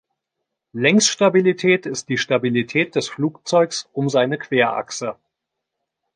[0.73, 5.15] Längsstabilität ist die Stabilität des Flugzeugs um seine Querachse.